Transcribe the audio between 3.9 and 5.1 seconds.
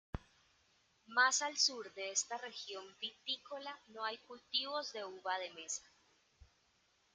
hay cultivos de